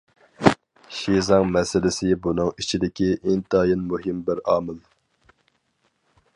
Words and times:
شىزاڭ 0.99 1.51
مەسىلىسى 1.57 2.09
بۇنىڭ 2.25 2.49
ئىچىدىكى 2.63 3.11
ئىنتايىن 3.19 3.87
مۇھىم 3.93 4.27
بىر 4.31 4.45
ئامىل. 4.55 4.81